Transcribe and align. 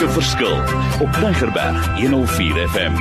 maak 0.00 0.08
'n 0.08 0.20
verskil 0.20 0.56
op 1.00 1.12
Tigerberg 1.12 2.00
104 2.00 2.68
FM. 2.68 2.94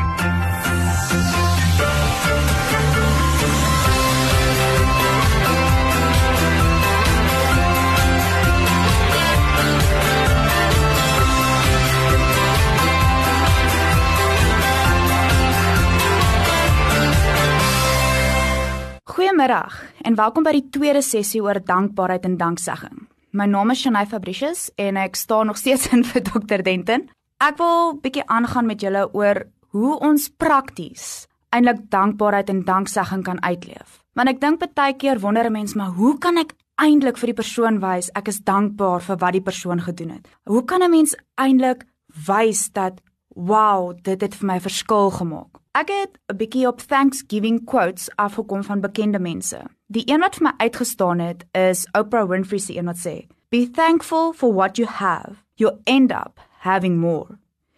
Goeiemiddag 19.04 19.84
en 20.02 20.16
welkom 20.16 20.44
by 20.44 20.52
die 20.52 20.70
tweede 20.70 21.02
sessie 21.02 21.42
oor 21.42 21.64
dankbaarheid 21.64 22.24
en 22.24 22.38
danksegging. 22.38 23.08
My 23.32 23.46
naam 23.46 23.70
is 23.70 23.84
Shanay 23.84 24.08
Fabricius 24.10 24.72
en 24.82 24.98
ek 24.98 25.16
staan 25.16 25.46
nog 25.52 25.58
steeds 25.58 25.88
in 25.94 26.02
vir 26.04 26.24
Dr 26.26 26.64
Denton. 26.66 27.04
Ek 27.38 27.60
wil 27.62 28.00
bietjie 28.02 28.26
aangaan 28.26 28.66
met 28.66 28.82
julle 28.82 29.06
oor 29.14 29.44
hoe 29.70 29.98
ons 30.02 30.30
prakties 30.42 31.28
eintlik 31.54 31.84
dankbaarheid 31.94 32.50
en 32.50 32.64
danksegging 32.66 33.22
kan 33.26 33.42
uitleef. 33.46 34.00
Want 34.18 34.34
ek 34.34 34.42
dink 34.42 34.66
baie 34.74 34.98
keer 34.98 35.22
wonder 35.22 35.46
'n 35.46 35.54
mens 35.54 35.76
maar 35.76 35.94
hoe 35.94 36.18
kan 36.18 36.38
ek 36.38 36.56
eintlik 36.82 37.18
vir 37.18 37.30
die 37.30 37.40
persoon 37.42 37.80
wys 37.80 38.10
ek 38.16 38.28
is 38.28 38.42
dankbaar 38.42 39.02
vir 39.02 39.18
wat 39.18 39.34
die 39.34 39.46
persoon 39.46 39.82
gedoen 39.82 40.10
het? 40.10 40.28
Hoe 40.50 40.66
kan 40.66 40.82
'n 40.82 40.90
mens 40.90 41.16
eintlik 41.38 41.86
wys 42.28 42.72
dat 42.74 43.02
wow, 43.36 43.94
dit 44.02 44.22
het 44.22 44.36
vir 44.36 44.48
my 44.48 44.60
verskil 44.60 45.12
gemaak? 45.12 45.62
Ek 45.78 45.90
het 45.90 46.18
'n 46.34 46.38
bietjie 46.38 46.68
op 46.68 46.82
Thanksgiving 46.82 47.66
quotes 47.66 48.10
afgekom 48.16 48.64
van 48.64 48.82
bekende 48.82 49.20
mense. 49.20 49.62
Die 49.90 50.04
een 50.06 50.22
wat 50.22 50.36
vir 50.38 50.44
my 50.44 50.54
uitgestaan 50.58 51.20
het 51.20 51.46
is 51.58 51.88
Oprah 51.98 52.28
Winfrey 52.30 52.60
se 52.60 52.76
een 52.78 52.86
wat 52.86 53.00
sê: 53.02 53.28
"Be 53.50 53.70
thankful 53.70 54.34
for 54.34 54.54
what 54.54 54.78
you 54.78 54.88
have. 54.88 55.44
You'll 55.56 55.82
end 55.84 56.12
up 56.12 56.40
having 56.60 56.98
more. 56.98 57.38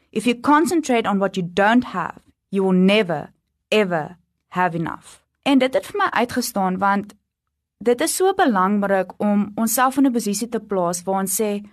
If 0.10 0.26
you 0.26 0.40
concentrate 0.40 1.10
on 1.10 1.18
what 1.18 1.36
you 1.36 1.50
don't 1.54 1.84
have, 1.84 2.20
you 2.50 2.64
will 2.64 2.80
never 2.80 3.32
ever 3.68 4.18
have 4.48 4.78
enough." 4.78 5.24
En 5.42 5.58
dit 5.58 5.74
het 5.74 5.86
vir 5.86 5.98
my 5.98 6.10
uitgestaan 6.10 6.78
want 6.78 7.14
dit 7.78 8.02
is 8.02 8.16
so 8.16 8.34
belangrik 8.34 9.14
om 9.18 9.52
onsself 9.56 9.98
in 9.98 10.06
'n 10.06 10.12
posisie 10.12 10.50
te 10.50 10.60
plaas 10.60 11.04
waar 11.04 11.20
ons 11.20 11.42
sê: 11.42 11.64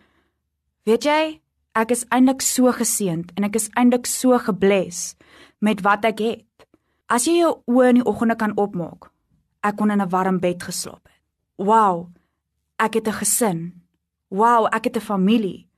"Weet 0.83 1.05
jy, 1.05 1.41
ek 1.73 1.91
is 1.91 2.05
eintlik 2.09 2.41
so 2.41 2.73
geseënd 2.73 3.33
en 3.35 3.45
ek 3.45 3.55
is 3.55 3.69
eintlik 3.69 4.07
so 4.07 4.39
gebless." 4.39 5.17
met 5.59 5.81
wat 5.81 6.05
ek 6.05 6.19
het. 6.19 6.67
As 7.07 7.27
jy 7.27 7.41
jou 7.41 7.55
oë 7.71 7.93
in 7.93 8.01
die 8.01 8.07
oggende 8.07 8.37
kan 8.39 8.55
opmaak, 8.57 9.11
ek 9.61 9.77
kon 9.77 9.91
in 9.91 10.01
'n 10.01 10.09
warm 10.09 10.39
bed 10.39 10.63
geslaap 10.63 11.05
het. 11.05 11.23
Wow, 11.57 12.09
ek 12.77 12.95
het 12.95 13.09
'n 13.09 13.13
gesin. 13.13 13.83
Wow, 14.29 14.67
ek 14.71 14.85
het 14.85 14.97
'n 14.97 15.01
familie. 15.01 15.69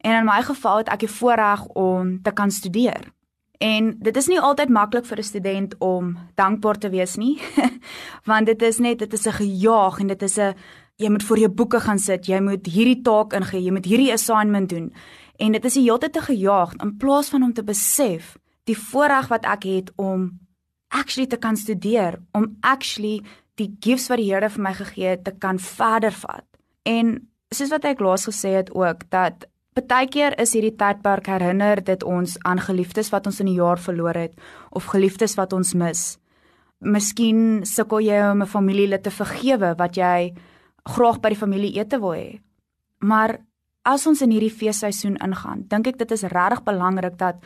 En 0.00 0.18
in 0.18 0.24
my 0.24 0.42
geval 0.42 0.76
het 0.76 0.88
ek 0.88 1.00
die 1.00 1.10
voorreg 1.10 1.66
om 1.66 2.22
te 2.22 2.32
kan 2.32 2.50
studeer. 2.50 3.12
En 3.58 3.96
dit 3.98 4.16
is 4.16 4.26
nie 4.26 4.40
altyd 4.40 4.68
maklik 4.68 5.04
vir 5.04 5.18
'n 5.18 5.22
student 5.22 5.74
om 5.78 6.18
dankbaar 6.34 6.78
te 6.78 6.88
wees 6.88 7.16
nie, 7.16 7.40
want 8.30 8.46
dit 8.46 8.62
is 8.62 8.78
net 8.78 8.98
dit 8.98 9.12
is 9.12 9.26
'n 9.26 9.32
gejaag 9.32 9.98
en 9.98 10.06
dit 10.06 10.22
is 10.22 10.36
'n 10.38 10.54
jy 10.96 11.08
moet 11.08 11.24
voor 11.24 11.38
jou 11.38 11.50
boeke 11.50 11.80
gaan 11.80 11.98
sit, 11.98 12.26
jy 12.26 12.40
moet 12.40 12.66
hierdie 12.66 13.02
taak 13.02 13.32
ingee, 13.32 13.62
jy 13.62 13.72
moet 13.72 13.84
hierdie 13.84 14.12
assignment 14.12 14.68
doen. 14.68 14.92
En 15.36 15.52
dit 15.52 15.64
is 15.64 15.74
die 15.74 15.82
hele 15.82 15.98
tyd 15.98 16.12
te 16.12 16.20
gejaag 16.20 16.74
in 16.84 16.96
plaas 16.96 17.28
van 17.28 17.42
om 17.42 17.52
te 17.52 17.64
besef 17.64 18.36
die 18.64 18.78
voorreg 18.78 19.28
wat 19.28 19.44
ek 19.44 19.62
het 19.62 19.92
om 19.96 20.40
actually 20.90 21.26
te 21.26 21.38
kan 21.38 21.56
studeer, 21.56 22.18
om 22.32 22.56
actually 22.60 23.20
die 23.60 23.70
gifts 23.80 24.08
wat 24.10 24.20
die 24.20 24.30
Here 24.30 24.48
vir 24.50 24.62
my 24.62 24.72
gegee 24.74 25.14
het 25.14 25.24
te 25.24 25.32
kan 25.32 25.58
verder 25.58 26.14
vat. 26.22 26.46
En 26.88 27.16
soos 27.52 27.70
wat 27.70 27.86
ek 27.88 28.00
laas 28.00 28.26
gesê 28.28 28.54
het 28.58 28.70
ook 28.74 29.06
dat 29.10 29.46
partykeer 29.76 30.36
is 30.42 30.54
hierdie 30.56 30.74
tydperk 30.78 31.28
herinner 31.30 31.82
dit 31.84 32.02
ons 32.06 32.36
aan 32.46 32.60
geliefdes 32.62 33.10
wat 33.14 33.26
ons 33.30 33.40
in 33.42 33.50
die 33.50 33.58
jaar 33.58 33.78
verloor 33.78 34.18
het 34.18 34.34
of 34.70 34.90
geliefdes 34.90 35.36
wat 35.38 35.54
ons 35.56 35.74
mis. 35.74 36.02
Miskien 36.80 37.62
sukkel 37.68 38.00
jy 38.00 38.20
om 38.30 38.42
'n 38.42 38.46
familielid 38.46 39.02
te 39.02 39.10
vergewe 39.10 39.74
wat 39.76 39.96
jy 39.96 40.34
graag 40.84 41.20
by 41.20 41.28
die 41.28 41.42
familie 41.42 41.78
ete 41.78 42.00
wil 42.00 42.14
hê. 42.14 42.40
Maar 42.98 43.38
as 43.84 44.06
ons 44.06 44.22
in 44.22 44.30
hierdie 44.30 44.52
feesseisoen 44.52 45.16
ingaan, 45.16 45.64
dink 45.68 45.86
ek 45.86 45.98
dit 45.98 46.12
is 46.12 46.22
regtig 46.22 46.64
belangrik 46.64 47.18
dat 47.18 47.36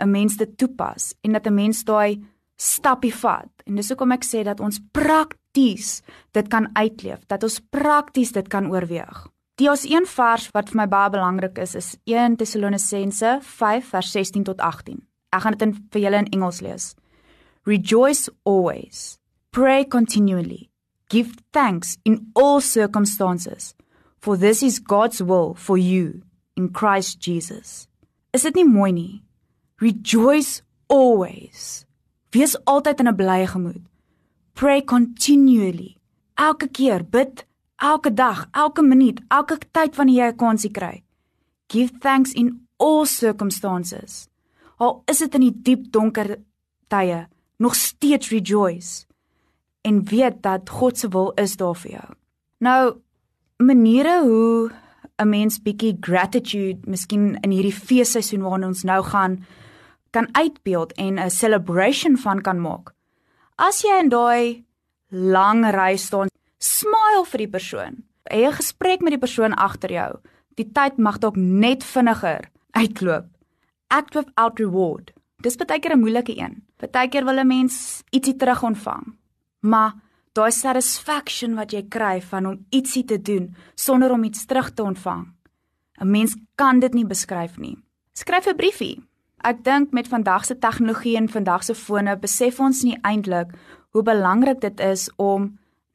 'n 0.00 0.10
mens 0.10 0.36
dit 0.36 0.58
toepas 0.58 1.14
en 1.22 1.32
dat 1.32 1.46
'n 1.46 1.54
mens 1.54 1.84
daai 1.84 2.20
stappie 2.62 3.12
vat. 3.14 3.50
En 3.66 3.78
dis 3.78 3.90
hoekom 3.90 4.14
ek 4.14 4.26
sê 4.26 4.44
dat 4.46 4.60
ons 4.62 4.78
prakties 4.94 6.00
dit 6.36 6.48
kan 6.48 6.68
uitleef, 6.78 7.24
dat 7.26 7.42
ons 7.42 7.60
prakties 7.74 8.32
dit 8.34 8.48
kan 8.48 8.70
oorweeg. 8.70 9.26
Die 9.60 9.68
ons 9.70 9.84
een 9.84 10.06
vers 10.08 10.48
wat 10.54 10.70
vir 10.72 10.80
my 10.80 10.88
baie 10.90 11.10
belangrik 11.12 11.58
is 11.60 11.74
is 11.78 11.88
1 12.08 12.38
Tessalonisense 12.40 13.38
5 13.44 13.90
vers 13.92 14.12
16 14.14 14.46
tot 14.48 14.62
18. 14.64 15.02
Ek 15.32 15.44
gaan 15.44 15.56
dit 15.56 15.66
in 15.66 15.74
vir 15.92 16.04
julle 16.06 16.22
in 16.24 16.30
Engels 16.32 16.60
lees. 16.64 16.92
Rejoice 17.68 18.30
always. 18.44 19.18
Pray 19.52 19.84
continually. 19.84 20.70
Give 21.12 21.36
thanks 21.52 21.98
in 22.04 22.32
all 22.34 22.60
circumstances, 22.60 23.74
for 24.18 24.36
this 24.36 24.62
is 24.62 24.80
God's 24.80 25.20
will 25.22 25.52
for 25.54 25.76
you 25.76 26.22
in 26.56 26.72
Christ 26.72 27.20
Jesus. 27.20 27.86
Is 28.32 28.42
dit 28.48 28.56
nie 28.56 28.64
mooi 28.64 28.92
nie? 28.92 29.22
Rejoice 29.78 30.62
always. 30.88 31.84
Wees 32.32 32.56
altyd 32.64 33.00
in 33.00 33.08
'n 33.08 33.16
blye 33.16 33.46
gemoed. 33.46 33.84
Pray 34.52 34.82
continually. 34.84 35.96
Elke 36.34 36.68
keer 36.68 37.04
bid, 37.04 37.46
elke 37.76 38.14
dag, 38.14 38.48
elke 38.50 38.82
minuut, 38.82 39.20
elke 39.28 39.58
tyd 39.70 39.96
wanneer 39.96 40.24
jy 40.24 40.32
'n 40.32 40.36
kansie 40.36 40.70
kry. 40.70 41.02
Give 41.68 41.98
thanks 41.98 42.32
in 42.32 42.66
all 42.76 43.06
circumstances. 43.06 44.28
Al 44.76 45.02
is 45.06 45.18
dit 45.18 45.34
in 45.34 45.40
die 45.40 45.62
diep 45.62 45.92
donker 45.92 46.38
tye, 46.88 47.26
nog 47.58 47.74
steeds 47.74 48.30
rejoice 48.30 49.06
en 49.82 50.04
weet 50.04 50.42
dat 50.42 50.70
God 50.70 50.98
se 50.98 51.08
wil 51.08 51.32
is 51.34 51.56
daar 51.56 51.76
vir 51.76 51.90
jou. 51.90 52.08
Nou 52.58 52.96
maniere 53.56 54.22
hoe 54.22 54.70
'n 55.18 55.28
mens 55.28 55.62
bietjie 55.62 55.96
gratitude 56.00 56.78
miskien 56.86 57.38
in 57.40 57.50
hierdie 57.50 57.74
feesseisoen 57.74 58.42
waarin 58.42 58.64
ons 58.64 58.82
nou 58.82 59.02
gaan 59.02 59.44
kan 60.12 60.28
uitbeeld 60.32 60.92
en 60.92 61.18
'n 61.18 61.30
celebration 61.30 62.16
van 62.16 62.40
kan 62.40 62.60
maak. 62.60 62.92
As 63.56 63.82
jy 63.82 63.98
in 64.00 64.08
daai 64.08 64.64
lang 65.08 65.64
ry 65.70 65.96
staan, 65.96 66.28
smile 66.58 67.24
vir 67.30 67.38
die 67.38 67.48
persoon. 67.48 68.04
Hê 68.30 68.46
'n 68.46 68.52
gesprek 68.52 69.00
met 69.00 69.12
die 69.12 69.24
persoon 69.26 69.54
agter 69.54 69.90
jou. 69.90 70.12
Die 70.54 70.70
tyd 70.72 70.98
mag 70.98 71.18
dalk 71.18 71.36
net 71.36 71.84
vinniger 71.84 72.48
uitloop. 72.70 73.26
Act 73.88 74.14
without 74.14 74.58
reward. 74.58 75.12
Dis 75.42 75.56
baie 75.56 75.80
keer 75.80 75.92
'n 75.92 76.00
moeilike 76.00 76.38
een. 76.38 76.62
Partykeer 76.76 77.24
wil 77.24 77.38
'n 77.38 77.46
mens 77.46 78.02
ietsie 78.10 78.36
terug 78.36 78.62
ontvang. 78.62 79.14
Maar 79.60 79.92
daai 80.32 80.50
satisfaction 80.50 81.54
wat 81.54 81.72
jy 81.72 81.82
kry 81.88 82.22
van 82.22 82.46
om 82.46 82.66
ietsie 82.70 83.04
te 83.04 83.22
doen 83.22 83.54
sonder 83.74 84.10
om 84.10 84.24
iets 84.24 84.46
terug 84.46 84.70
te 84.74 84.82
ontvang. 84.82 85.26
'n 86.00 86.10
Mens 86.10 86.36
kan 86.54 86.80
dit 86.80 86.94
nie 86.94 87.06
beskryf 87.06 87.58
nie. 87.58 87.76
Skryf 88.12 88.46
'n 88.46 88.56
briefie. 88.56 89.11
Ek 89.42 89.64
dink 89.66 89.90
met 89.90 90.06
vandag 90.08 90.44
se 90.44 90.54
tegnologie 90.58 91.16
en 91.16 91.28
vandag 91.28 91.64
se 91.66 91.74
fone 91.74 92.14
besef 92.22 92.60
ons 92.62 92.84
nie 92.86 92.94
eintlik 93.02 93.50
hoe 93.90 94.02
belangrik 94.06 94.60
dit 94.62 94.80
is 94.80 95.08
om 95.18 95.48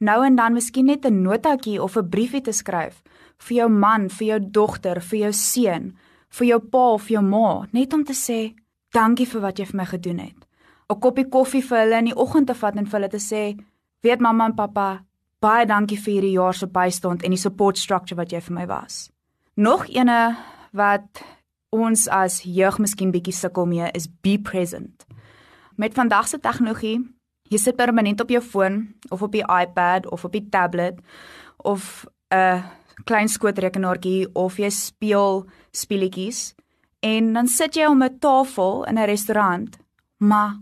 nou 0.03 0.17
en 0.25 0.35
dan 0.35 0.53
miskien 0.53 0.85
net 0.85 1.05
'n 1.05 1.21
notaatjie 1.21 1.81
of 1.81 1.95
'n 1.97 2.09
briefie 2.09 2.41
te 2.41 2.51
skryf 2.51 3.01
vir 3.37 3.57
jou 3.57 3.69
man, 3.69 4.09
vir 4.09 4.27
jou 4.27 4.39
dogter, 4.51 5.01
vir 5.01 5.19
jou 5.19 5.31
seun, 5.31 5.95
vir 6.29 6.47
jou 6.47 6.59
pa 6.59 6.93
of 6.93 7.07
jou 7.07 7.21
ma, 7.21 7.67
net 7.71 7.93
om 7.93 8.03
te 8.03 8.13
sê 8.13 8.53
dankie 8.91 9.25
vir 9.25 9.41
wat 9.41 9.59
jy 9.59 9.65
vir 9.65 9.77
my 9.77 9.85
gedoen 9.85 10.19
het. 10.19 10.47
'n 10.89 10.99
Koppie 10.99 11.29
koffie 11.29 11.61
vir 11.61 11.77
hulle 11.77 11.97
in 11.97 12.05
die 12.05 12.17
oggend 12.17 12.47
te 12.47 12.53
vat 12.53 12.75
en 12.75 12.85
vir 12.85 12.99
hulle 12.99 13.09
te 13.09 13.19
sê, 13.19 13.55
weet 14.03 14.19
mamma 14.19 14.45
en 14.45 14.55
pappa, 14.55 15.03
baie 15.39 15.65
dankie 15.65 15.97
vir 15.97 16.13
hierdie 16.13 16.37
jaar 16.37 16.53
se 16.53 16.67
bystand 16.67 17.23
en 17.23 17.31
die 17.31 17.39
support 17.39 17.77
structure 17.77 18.17
wat 18.17 18.31
jy 18.31 18.41
vir 18.41 18.55
my 18.55 18.65
was. 18.65 19.09
Nog 19.55 19.87
ene 19.87 20.35
wat 20.73 21.23
ons 21.69 22.07
as 22.07 22.41
jeug 22.43 22.79
miskien 22.79 23.11
bietjie 23.11 23.35
sukkel 23.35 23.65
mee 23.65 23.89
is 23.93 24.07
be 24.07 24.37
present. 24.39 25.05
Met 25.75 25.93
vandag 25.93 26.27
se 26.27 26.39
tegnologie, 26.39 26.99
jy 27.51 27.59
sit 27.61 27.77
permanent 27.77 28.21
op 28.21 28.31
jou 28.31 28.41
foon 28.41 28.81
of 29.09 29.21
op 29.21 29.31
die 29.31 29.45
iPad 29.45 30.07
of 30.11 30.25
op 30.25 30.31
die 30.31 30.47
tablet 30.49 30.99
of 31.57 32.05
'n 32.31 32.63
klein 33.05 33.27
skootrekenaartjie 33.27 34.27
of 34.33 34.57
jy 34.57 34.69
speel 34.69 35.45
speletjies 35.71 36.55
en 36.99 37.33
dan 37.33 37.47
sit 37.47 37.75
jy 37.75 37.85
om 37.85 38.03
'n 38.03 38.19
tafel 38.19 38.85
in 38.85 38.97
'n 38.97 39.05
restaurant, 39.05 39.77
maar 40.17 40.57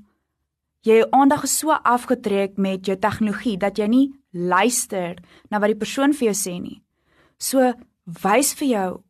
jy 0.82 1.06
aandag 1.10 1.44
is 1.44 1.58
so 1.58 1.72
afgetrek 1.72 2.58
met 2.58 2.86
jou 2.86 2.98
tegnologie 2.98 3.58
dat 3.58 3.78
jy 3.78 3.88
nie 3.88 4.14
luister 4.32 5.16
na 5.50 5.60
wat 5.60 5.68
die 5.68 5.80
persoon 5.80 6.14
vir 6.14 6.32
jou 6.32 6.36
sê 6.36 6.62
nie. 6.62 6.82
So 7.38 7.74
wys 8.24 8.54
vir 8.54 8.68
jou 8.68 9.04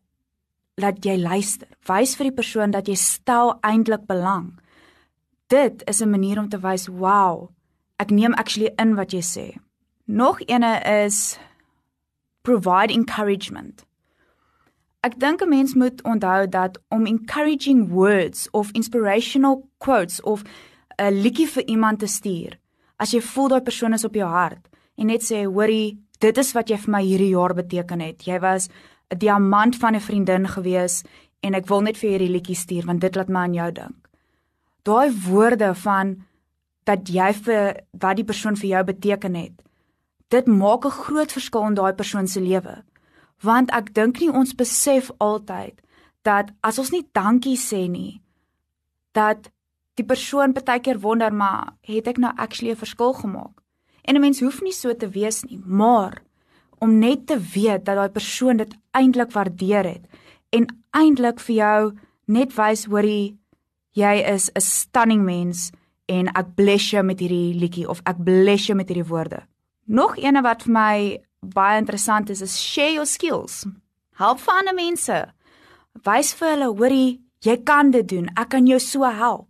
dat 0.76 1.06
jy 1.06 1.16
luister. 1.20 1.68
Wys 1.88 2.16
vir 2.20 2.30
die 2.30 2.36
persoon 2.36 2.74
dat 2.76 2.90
jy 2.92 2.98
stel 3.00 3.56
eintlik 3.64 4.06
belang. 4.10 4.56
Dit 5.48 5.84
is 5.88 6.02
'n 6.02 6.10
manier 6.10 6.40
om 6.40 6.50
te 6.50 6.60
wys, 6.60 6.88
"Wow, 6.88 7.50
ek 7.98 8.10
neem 8.12 8.34
actually 8.34 8.74
in 8.78 8.96
wat 8.96 9.12
jy 9.12 9.22
sê." 9.22 9.58
Nog 10.06 10.42
ene 10.42 10.82
is 11.06 11.38
provide 12.42 12.94
encouragement. 12.94 13.86
Ek 15.02 15.20
dink 15.20 15.42
'n 15.42 15.50
mens 15.50 15.74
moet 15.74 16.02
onthou 16.04 16.50
dat 16.50 16.80
om 16.90 17.06
encouraging 17.06 17.90
words 17.90 18.50
of 18.52 18.72
inspirational 18.72 19.70
quotes 19.78 20.22
of 20.22 20.44
'n 20.98 21.22
liedjie 21.22 21.48
vir 21.48 21.64
iemand 21.68 22.00
te 22.00 22.08
stuur, 22.08 22.60
as 22.98 23.12
jy 23.12 23.22
voel 23.22 23.48
daai 23.48 23.62
persoon 23.62 23.94
is 23.94 24.04
op 24.04 24.14
jou 24.14 24.30
hart 24.30 24.70
en 24.98 25.06
net 25.06 25.22
sê, 25.22 25.46
"Hoorie, 25.46 26.06
dit 26.20 26.38
is 26.38 26.54
wat 26.54 26.70
jy 26.70 26.78
vir 26.78 26.92
my 26.92 27.04
hierdie 27.04 27.34
jaar 27.34 27.54
beteken 27.54 28.00
het. 28.00 28.26
Jy 28.26 28.40
was 28.40 28.70
'n 29.12 29.18
diamant 29.18 29.76
van 29.76 29.96
'n 29.96 30.00
vriendin 30.00 30.48
gewees 30.48 31.04
en 31.42 31.54
ek 31.54 31.68
wil 31.68 31.82
net 31.82 31.98
vir 31.98 32.10
hierdie 32.10 32.30
liedjie 32.32 32.56
stuur 32.56 32.86
want 32.86 33.02
dit 33.02 33.16
laat 33.16 33.30
my 33.30 33.40
aan 33.40 33.54
jou 33.54 33.72
dink." 33.72 34.10
Daai 34.84 35.12
woorde 35.12 35.76
van 35.76 36.26
dat 36.86 37.10
jy 37.10 37.34
vir 37.34 37.82
wat 37.92 38.16
die 38.16 38.26
persoon 38.26 38.56
vir 38.56 38.70
jou 38.70 38.84
beteken 38.84 39.36
het. 39.36 39.62
Dit 40.30 40.48
maak 40.48 40.86
'n 40.86 41.00
groot 41.06 41.32
verskil 41.32 41.68
in 41.68 41.74
daai 41.74 41.94
persoon 41.94 42.28
se 42.28 42.42
lewe. 42.42 42.84
Want 43.42 43.72
ek 43.72 43.94
dink 43.94 44.20
nie 44.20 44.32
ons 44.32 44.56
besef 44.56 45.12
altyd 45.18 45.82
dat 46.22 46.52
as 46.62 46.80
ons 46.80 46.92
nie 46.92 47.08
dankie 47.12 47.58
sê 47.58 47.90
nie, 47.90 48.22
dat 49.12 49.52
die 49.94 50.06
persoon 50.06 50.54
baie 50.54 50.80
keer 50.80 51.00
wonder 51.00 51.34
maar 51.34 51.74
het 51.82 52.08
ek 52.08 52.18
nou 52.18 52.34
actually 52.38 52.72
'n 52.72 52.84
verskil 52.84 53.14
gemaak? 53.14 53.62
En 54.04 54.16
'n 54.16 54.22
mens 54.22 54.40
hoef 54.40 54.62
nie 54.62 54.74
so 54.74 54.94
te 54.94 55.10
wees 55.10 55.44
nie, 55.44 55.60
maar 55.66 56.22
om 56.86 57.00
net 57.02 57.26
te 57.28 57.40
weet 57.40 57.86
dat 57.86 57.98
daai 57.98 58.14
persoon 58.14 58.62
dit 58.62 58.76
eintlik 58.98 59.34
waardeer 59.34 59.90
het 59.96 60.06
en 60.56 60.70
eintlik 60.94 61.42
vir 61.48 61.56
jou 61.56 61.80
net 62.38 62.54
wys 62.58 62.86
hoorie 62.92 63.36
jy 63.96 64.16
is 64.36 64.52
'n 64.56 64.62
stunning 64.62 65.24
mens 65.24 65.72
en 66.06 66.28
ek 66.28 66.56
bless 66.56 66.92
jou 66.92 67.04
met 67.04 67.20
hierdie 67.20 67.56
liedjie 67.56 67.88
of 67.90 68.02
ek 68.06 68.18
bless 68.24 68.68
jou 68.68 68.76
met 68.78 68.88
hierdie 68.88 69.08
woorde. 69.08 69.42
Nog 69.86 70.18
eene 70.18 70.42
wat 70.42 70.64
vir 70.64 70.74
my 70.74 71.20
baie 71.42 71.78
interessant 71.78 72.30
is 72.30 72.42
is 72.42 72.58
share 72.62 72.94
your 72.94 73.06
skills. 73.06 73.66
Help 74.18 74.40
vir 74.40 74.54
ander 74.54 74.74
mense. 74.74 75.26
Wys 76.06 76.34
vir 76.34 76.50
hulle, 76.50 76.70
hoorie, 76.78 77.22
jy 77.40 77.58
kan 77.64 77.92
dit 77.92 78.08
doen. 78.08 78.30
Ek 78.38 78.50
kan 78.50 78.68
jou 78.68 78.80
so 78.80 79.04
help. 79.04 79.48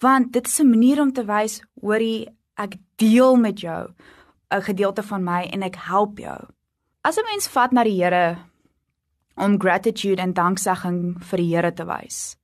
Want 0.00 0.32
dit 0.32 0.46
is 0.46 0.60
'n 0.60 0.70
manier 0.70 1.00
om 1.00 1.12
te 1.12 1.24
wys, 1.24 1.62
hoorie, 1.80 2.28
ek 2.56 2.76
deel 2.96 3.36
met 3.36 3.60
jou 3.60 3.88
'n 4.50 4.62
gedeelte 4.62 5.02
van 5.02 5.24
my 5.24 5.48
en 5.52 5.62
ek 5.62 5.76
help 5.76 6.18
jou. 6.18 6.53
As 7.04 7.18
'n 7.18 7.24
mens 7.28 7.46
vat 7.52 7.72
na 7.72 7.84
die 7.84 8.00
Here 8.00 8.38
om 9.36 9.58
gratitude 9.60 10.22
en 10.22 10.32
danksegging 10.32 11.20
vir 11.20 11.36
die 11.36 11.50
Here 11.54 11.72
te 11.72 11.84
wys, 11.84 12.36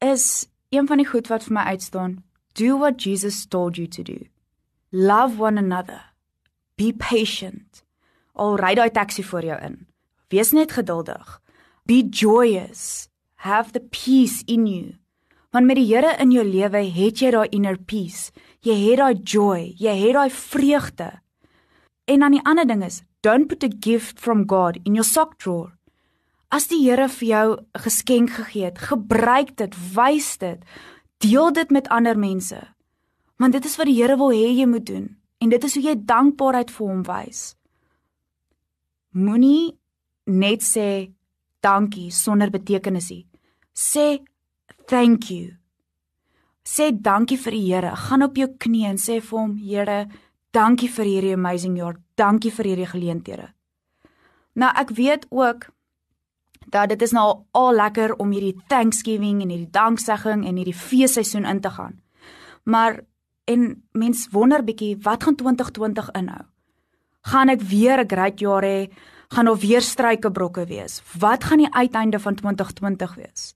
is 0.00 0.48
een 0.70 0.86
van 0.88 0.96
die 0.96 1.06
goed 1.06 1.28
wat 1.28 1.44
vir 1.44 1.52
my 1.52 1.64
uitstaan, 1.76 2.22
do 2.54 2.78
what 2.78 3.04
Jesus 3.04 3.44
told 3.46 3.76
you 3.76 3.86
to 3.88 4.02
do. 4.02 4.24
Love 4.90 5.38
one 5.38 5.58
another. 5.58 6.00
Be 6.76 6.94
patient. 6.96 7.84
Al 8.34 8.56
ry 8.56 8.74
daai 8.74 8.90
taxi 8.90 9.22
voor 9.22 9.44
jou 9.44 9.60
in. 9.60 9.86
Wees 10.28 10.52
net 10.52 10.72
geduldig. 10.72 11.40
Be 11.84 12.08
joyous. 12.08 13.08
Have 13.34 13.72
the 13.72 13.80
peace 13.80 14.42
in 14.46 14.66
you. 14.66 14.96
Want 15.50 15.66
met 15.66 15.76
die 15.76 15.86
Here 15.94 16.16
in 16.18 16.30
jou 16.32 16.44
lewe 16.44 16.88
het 16.88 17.20
jy 17.20 17.30
daai 17.30 17.48
inner 17.50 17.76
peace. 17.76 18.32
Jy 18.60 18.78
het 18.88 18.98
daai 18.98 19.14
joy, 19.22 19.74
jy 19.76 19.96
het 20.06 20.14
daai 20.16 20.30
vreugde. 20.30 21.10
En 22.04 22.20
dan 22.20 22.34
die 22.34 22.44
ander 22.44 22.66
ding 22.66 22.82
is, 22.84 23.02
don't 23.20 23.48
put 23.48 23.64
a 23.64 23.70
gift 23.80 24.18
from 24.20 24.46
God 24.48 24.78
in 24.82 24.94
your 24.94 25.06
sock 25.06 25.38
drawer. 25.38 25.72
As 26.52 26.68
die 26.68 26.82
Here 26.84 27.08
vir 27.08 27.28
jou 27.28 27.56
'n 27.56 27.80
geskenk 27.80 28.30
gegee 28.30 28.64
het, 28.64 28.78
gebruik 28.78 29.56
dit, 29.56 29.74
wys 29.94 30.36
dit. 30.38 30.60
Deel 31.18 31.52
dit 31.52 31.70
met 31.70 31.88
ander 31.88 32.18
mense. 32.18 32.74
Want 33.36 33.52
dit 33.52 33.64
is 33.64 33.76
wat 33.76 33.86
die 33.86 34.02
Here 34.02 34.16
wil 34.16 34.30
hê 34.30 34.52
jy 34.58 34.66
moet 34.66 34.86
doen 34.86 35.16
en 35.42 35.48
dit 35.48 35.64
is 35.64 35.74
hoe 35.74 35.82
jy 35.82 35.94
dankbaarheid 36.06 36.70
vir 36.70 36.86
hom 36.86 37.02
wys. 37.02 37.54
Moenie 39.10 39.78
net 40.26 40.62
sê 40.62 41.12
dankie 41.60 42.10
sonder 42.10 42.50
betekenis 42.50 43.10
nie. 43.10 43.26
Sê 43.74 44.22
thank 44.86 45.30
you. 45.30 45.56
Sê 46.64 46.92
dankie 46.94 47.38
vir 47.38 47.52
die 47.52 47.64
Here. 47.66 47.96
Gaan 47.96 48.22
op 48.22 48.38
jou 48.38 48.48
knieë 48.48 48.92
en 48.94 49.00
sê 49.02 49.18
vir 49.20 49.38
hom, 49.38 49.56
Here, 49.56 50.06
dankie 50.52 50.88
vir 50.88 51.08
hierdie 51.08 51.34
amazing 51.34 51.76
jaar. 51.80 51.96
Dankie 52.14 52.52
vir 52.52 52.72
hierdie 52.72 52.88
geleenthede. 52.90 53.48
Nou 54.54 54.70
ek 54.76 54.92
weet 54.96 55.26
ook 55.30 55.70
dat 56.72 56.88
dit 56.92 57.02
is 57.02 57.12
nou 57.12 57.44
al 57.56 57.72
lekker 57.74 58.14
om 58.20 58.32
hierdie 58.32 58.56
Thanksgiving 58.68 59.42
en 59.42 59.50
hierdie 59.52 59.70
danksegging 59.72 60.44
en 60.46 60.56
hierdie 60.60 60.76
feesseisoen 60.76 61.48
in 61.48 61.60
te 61.60 61.70
gaan. 61.70 62.00
Maar 62.64 63.00
en 63.44 63.82
mens 63.92 64.28
wonder 64.30 64.64
bietjie 64.64 64.96
wat 65.02 65.24
gaan 65.24 65.36
2020 65.36 66.10
inhou? 66.18 66.44
Gaan 67.22 67.48
ek 67.48 67.60
weer 67.60 67.98
'n 68.00 68.08
great 68.08 68.40
jaar 68.40 68.62
hê? 68.62 68.90
Gaan 69.28 69.44
daar 69.44 69.58
weer 69.58 69.80
struikebrokke 69.80 70.66
wees? 70.66 71.02
Wat 71.18 71.44
gaan 71.44 71.58
die 71.58 71.74
uiteinde 71.74 72.18
van 72.20 72.34
2020 72.34 73.14
wees? 73.14 73.54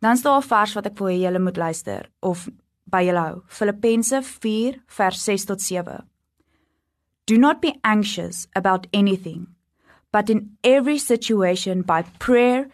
Dan 0.00 0.16
staan 0.16 0.38
'n 0.38 0.42
vers 0.42 0.72
wat 0.74 0.86
ek 0.86 0.98
wil 0.98 1.08
hê 1.08 1.20
julle 1.20 1.38
moet 1.38 1.56
luister 1.56 2.10
of 2.20 2.48
by 2.86 3.04
julle 3.04 3.20
hou. 3.20 3.42
Filippense 3.48 4.22
4 4.22 4.80
vers 4.98 5.20
6 5.22 5.44
tot 5.46 5.60
7. 5.60 6.02
Do 7.26 7.38
not 7.38 7.60
be 7.60 7.74
anxious 7.82 8.46
about 8.54 8.86
anything 8.92 9.56
but 10.16 10.30
in 10.30 10.56
every 10.64 10.96
situation 10.96 11.82
by 11.82 12.00
prayer 12.18 12.70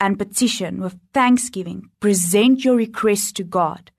and 0.00 0.18
petition 0.18 0.80
with 0.80 0.96
thanksgiving, 1.12 1.90
present 2.00 2.64
your 2.64 2.74
requests 2.74 3.32
to 3.32 3.44
God, 3.44 3.90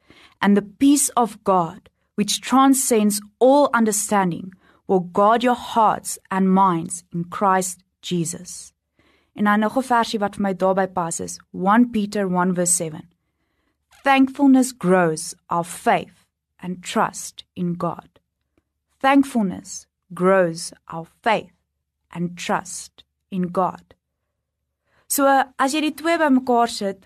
and 0.42 0.58
the 0.58 0.64
peace 0.64 1.10
of 1.10 1.44
God, 1.44 1.92
which 2.16 2.42
transcends 2.42 3.22
all 3.38 3.70
understanding, 3.72 4.52
will 4.88 5.02
guard 5.02 5.44
your 5.44 5.54
hearts 5.56 6.18
and 6.32 6.52
minds 6.52 7.04
in 7.14 7.26
Christ 7.26 7.84
Jesus. 8.02 8.74
En 9.36 9.46
dan 9.46 9.60
nog 9.60 9.78
'n 9.78 9.84
versie 9.84 10.20
wat 10.20 10.36
vir 10.36 10.42
my 10.42 10.54
daarby 10.54 10.88
pas 10.88 11.20
is, 11.20 11.40
1 11.52 11.92
Peter 11.92 12.28
1:7. 12.28 13.11
Thankfulness 14.04 14.72
grows 14.72 15.36
our 15.50 15.64
faith 15.64 16.26
and 16.60 16.84
trust 16.84 17.44
in 17.56 17.76
God. 17.76 18.20
Thankfulness 19.00 19.86
grows 20.14 20.74
our 20.88 21.06
faith 21.22 21.54
and 22.12 22.36
trust 22.36 23.04
in 23.30 23.50
God. 23.50 23.94
So 25.08 25.28
as 25.60 25.76
jy 25.76 25.84
die 25.86 25.96
twee 26.00 26.18
bymekaar 26.18 26.70
sit 26.72 27.06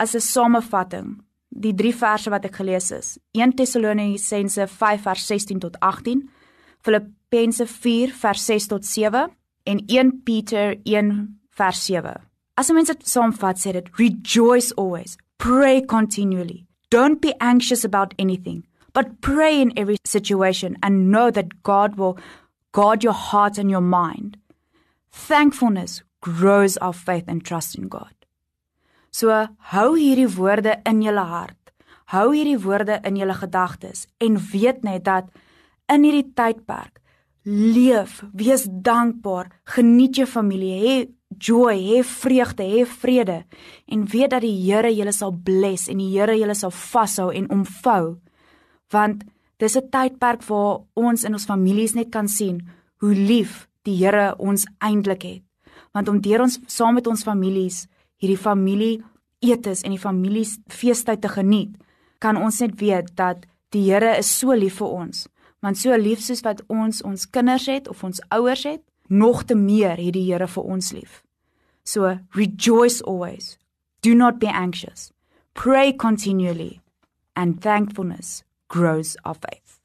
as 0.00 0.14
'n 0.14 0.20
samevatting, 0.20 1.22
die 1.50 1.74
drie 1.74 1.92
verse 1.92 2.30
wat 2.30 2.44
ek 2.44 2.56
gelees 2.56 2.90
het, 2.90 3.18
1 3.34 3.52
Tessalonisense 3.52 4.66
5 4.66 5.02
vers 5.02 5.26
16 5.26 5.60
tot 5.60 5.78
18, 5.80 6.28
Filippense 6.82 7.66
4 7.66 8.10
vers 8.10 8.46
6 8.46 8.66
tot 8.66 8.84
7 8.84 9.30
en 9.64 9.78
1 9.86 10.22
Pieter 10.24 10.76
1 10.84 11.38
vers 11.50 11.84
7. 11.84 12.16
As 12.56 12.68
jy 12.68 12.74
mense 12.74 12.94
saamvat, 13.04 13.58
sê 13.58 13.72
dit 13.72 13.88
rejoice 13.96 14.74
always, 14.76 15.16
pray 15.42 15.80
continually. 15.80 16.66
Don't 16.88 17.20
be 17.20 17.34
anxious 17.40 17.82
about 17.82 18.14
anything, 18.16 18.64
but 18.92 19.20
pray 19.20 19.60
in 19.60 19.72
every 19.76 19.96
situation 20.04 20.76
and 20.82 21.10
know 21.10 21.32
that 21.32 21.64
God 21.64 21.96
will 21.96 22.16
guard 22.70 23.02
your 23.02 23.12
heart 23.12 23.58
and 23.58 23.68
your 23.68 23.80
mind. 23.80 24.36
Thankfulness 25.10 26.02
grows 26.20 26.76
our 26.76 26.92
faith 26.92 27.24
and 27.26 27.44
trust 27.44 27.74
in 27.74 27.88
God. 27.88 28.14
So 29.10 29.48
hou 29.72 29.88
hierdie 29.98 30.30
woorde 30.38 30.78
in 30.86 31.02
julle 31.02 31.26
hart. 31.34 31.72
Hou 32.14 32.28
hierdie 32.30 32.62
woorde 32.62 33.00
in 33.02 33.18
julle 33.18 33.34
gedagtes 33.34 34.06
en 34.20 34.38
weet 34.52 34.84
net 34.86 35.04
dat 35.10 35.28
in 35.90 36.06
hierdie 36.06 36.30
tydperk 36.38 37.02
leef, 37.44 38.22
wees 38.32 38.68
dankbaar, 38.70 39.50
geniet 39.74 40.20
jou 40.20 40.26
familie, 40.30 40.78
hê 40.78 40.96
joy, 41.42 41.76
hê 41.90 42.02
vreugde, 42.06 42.62
hê 42.62 42.86
vrede 42.86 43.42
en 43.86 44.06
weet 44.06 44.30
dat 44.30 44.44
die 44.44 44.54
Here 44.62 44.92
julle 44.94 45.12
sal 45.12 45.34
bless 45.34 45.88
en 45.90 45.98
die 45.98 46.12
Here 46.14 46.36
julle 46.38 46.54
sal 46.54 46.70
vashou 46.70 47.30
en 47.34 47.50
omvou. 47.50 48.18
Want 48.92 49.24
dis 49.58 49.76
'n 49.76 49.90
tydperk 49.90 50.42
waar 50.48 50.80
ons 50.94 51.24
in 51.24 51.32
ons 51.32 51.44
families 51.44 51.94
net 51.94 52.10
kan 52.10 52.28
sien 52.28 52.68
hoe 53.00 53.14
lief 53.14 53.68
die 53.82 53.96
Here 53.96 54.34
ons 54.38 54.66
eintlik 54.78 55.22
het. 55.22 55.42
Want 55.92 56.08
om 56.08 56.20
deur 56.20 56.40
ons 56.40 56.58
saam 56.66 56.94
met 56.94 57.06
ons 57.06 57.22
families 57.22 57.86
hierdie 58.16 58.38
familie 58.38 59.02
etes 59.40 59.82
en 59.82 59.90
die 59.90 59.98
familie 59.98 60.46
feestyd 60.68 61.20
te 61.20 61.28
geniet, 61.28 61.74
kan 62.18 62.36
ons 62.36 62.60
net 62.60 62.80
weet 62.80 63.16
dat 63.16 63.46
die 63.70 63.90
Here 63.90 64.18
is 64.18 64.38
so 64.38 64.54
lief 64.54 64.78
vir 64.78 64.88
ons. 64.88 65.28
Want 65.60 65.78
so 65.78 65.96
lief 65.96 66.20
soos 66.20 66.42
wat 66.42 66.62
ons 66.68 67.02
ons 67.02 67.26
kinders 67.30 67.66
het 67.66 67.88
of 67.88 68.04
ons 68.04 68.20
ouers 68.30 68.64
het, 68.64 68.82
nog 69.08 69.44
te 69.44 69.54
meer 69.54 69.96
het 69.96 70.14
die 70.14 70.26
Here 70.30 70.46
vir 70.48 70.64
ons 70.64 70.92
lief. 70.92 71.22
So 71.84 72.18
rejoice 72.34 73.00
always. 73.00 73.58
Do 74.02 74.14
not 74.14 74.38
be 74.38 74.46
anxious. 74.46 75.12
Pray 75.54 75.92
continually 75.92 76.80
and 77.36 77.60
thankfulness 77.60 78.44
grows 78.68 79.16
our 79.24 79.34
faith. 79.34 79.78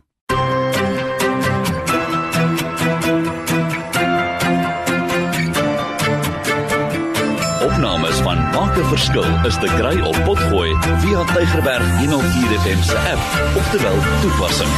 Opnames 7.65 8.21
van 8.21 8.37
Maak 8.53 8.77
'n 8.77 8.85
Verskil 8.89 9.45
is 9.45 9.57
te 9.57 9.67
kry 9.77 9.99
op 10.01 10.17
Potgooi 10.25 10.71
via 11.01 11.21
Tigerberg 11.33 11.87
104 11.99 12.59
FM 12.63 12.81
se 12.81 12.97
app 12.97 13.21
of 13.57 13.65
te 13.71 13.77
wel 13.81 13.99
toepassing. 14.21 14.73